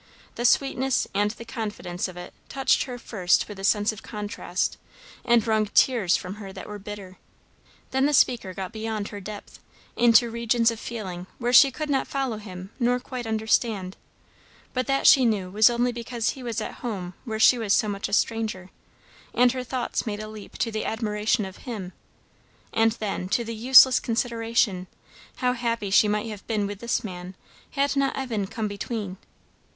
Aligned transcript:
The 0.33 0.45
sweetness 0.45 1.07
and 1.13 1.29
the 1.29 1.45
confidence 1.45 2.07
of 2.07 2.17
it 2.17 2.33
touched 2.49 2.85
her 2.85 2.97
first 2.97 3.47
with 3.47 3.57
the 3.57 3.63
sense 3.63 3.91
of 3.91 4.01
contrast, 4.01 4.77
and 5.23 5.45
wrung 5.45 5.67
tears 5.67 6.17
from 6.17 6.37
her 6.37 6.51
that 6.53 6.65
were 6.65 6.79
bitter; 6.79 7.19
then 7.91 8.07
the 8.07 8.13
speaker 8.15 8.51
got 8.51 8.71
beyond 8.73 9.09
her 9.09 9.19
depth, 9.19 9.59
into 9.95 10.31
regions 10.31 10.71
of 10.71 10.79
feeling 10.79 11.27
where 11.37 11.53
she 11.53 11.69
could 11.69 11.87
not 11.91 12.07
follow 12.07 12.37
him 12.37 12.71
nor 12.79 12.99
quite 12.99 13.27
understand, 13.27 13.95
but 14.73 14.87
that, 14.87 15.05
she 15.05 15.23
knew, 15.23 15.51
was 15.51 15.69
only 15.69 15.91
because 15.91 16.31
he 16.31 16.41
was 16.41 16.59
at 16.61 16.81
home 16.83 17.13
where 17.23 17.39
she 17.39 17.59
was 17.59 17.71
so 17.71 17.87
much 17.87 18.09
a 18.09 18.13
stranger; 18.13 18.71
and 19.35 19.51
her 19.51 19.63
thoughts 19.63 20.07
made 20.07 20.19
a 20.19 20.27
leap 20.27 20.57
to 20.57 20.71
the 20.71 20.83
admiration 20.83 21.45
of 21.45 21.57
him, 21.69 21.93
and 22.73 22.93
then 22.93 23.29
to 23.29 23.43
the 23.43 23.53
useless 23.53 23.99
consideration, 23.99 24.87
how 25.35 25.53
happy 25.53 25.91
she 25.91 26.07
might 26.07 26.25
have 26.25 26.47
been 26.47 26.65
with 26.65 26.79
this 26.79 27.03
man 27.03 27.35
had 27.69 27.95
not 27.95 28.15
Evan 28.17 28.47
come 28.47 28.67
between. 28.67 29.17